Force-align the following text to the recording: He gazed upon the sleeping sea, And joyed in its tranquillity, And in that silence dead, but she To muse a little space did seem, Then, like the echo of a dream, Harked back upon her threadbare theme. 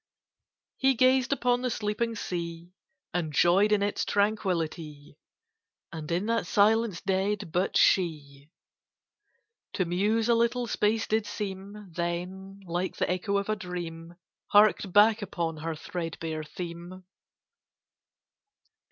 He 0.77 0.95
gazed 0.95 1.31
upon 1.31 1.61
the 1.61 1.69
sleeping 1.69 2.15
sea, 2.15 2.71
And 3.13 3.31
joyed 3.31 3.71
in 3.71 3.83
its 3.83 4.03
tranquillity, 4.03 5.15
And 5.93 6.11
in 6.11 6.25
that 6.25 6.47
silence 6.47 7.01
dead, 7.01 7.51
but 7.51 7.77
she 7.77 8.49
To 9.73 9.85
muse 9.85 10.27
a 10.27 10.33
little 10.33 10.65
space 10.65 11.05
did 11.05 11.27
seem, 11.27 11.91
Then, 11.91 12.61
like 12.65 12.95
the 12.97 13.07
echo 13.07 13.37
of 13.37 13.47
a 13.47 13.55
dream, 13.55 14.15
Harked 14.47 14.91
back 14.91 15.21
upon 15.21 15.57
her 15.57 15.75
threadbare 15.75 16.43
theme. 16.43 17.03